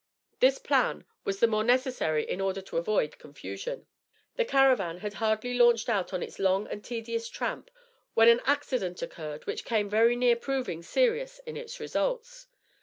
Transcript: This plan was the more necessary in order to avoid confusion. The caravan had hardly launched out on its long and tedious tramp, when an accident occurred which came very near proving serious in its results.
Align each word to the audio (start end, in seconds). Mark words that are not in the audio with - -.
This 0.39 0.57
plan 0.57 1.05
was 1.25 1.39
the 1.39 1.45
more 1.45 1.63
necessary 1.63 2.27
in 2.27 2.41
order 2.41 2.59
to 2.59 2.77
avoid 2.77 3.19
confusion. 3.19 3.85
The 4.35 4.45
caravan 4.45 4.97
had 5.01 5.13
hardly 5.13 5.53
launched 5.53 5.89
out 5.89 6.11
on 6.11 6.23
its 6.23 6.39
long 6.39 6.65
and 6.65 6.83
tedious 6.83 7.29
tramp, 7.29 7.69
when 8.15 8.27
an 8.27 8.41
accident 8.45 9.03
occurred 9.03 9.45
which 9.45 9.63
came 9.63 9.91
very 9.91 10.15
near 10.15 10.35
proving 10.35 10.81
serious 10.81 11.37
in 11.45 11.55
its 11.55 11.79
results. 11.79 12.47